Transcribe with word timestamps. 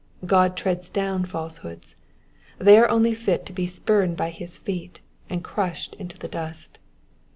God 0.25 0.57
treads 0.57 0.89
down 0.89 1.25
falsehoods; 1.25 1.95
they 2.57 2.79
are 2.79 2.89
only 2.89 3.13
fit 3.13 3.45
to 3.45 3.53
be 3.53 3.67
spurned 3.67 4.17
by 4.17 4.31
his 4.31 4.57
feet, 4.57 4.99
and 5.29 5.43
crushed 5.43 5.93
into 5.93 6.17
the 6.17 6.27
dust. 6.27 6.79